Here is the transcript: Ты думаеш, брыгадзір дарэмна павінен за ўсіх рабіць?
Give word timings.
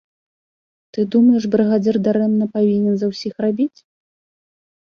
Ты 0.97 1.05
думаеш, 1.15 1.43
брыгадзір 1.57 1.95
дарэмна 2.09 2.45
павінен 2.55 2.95
за 3.05 3.13
ўсіх 3.13 3.33
рабіць? 3.49 3.73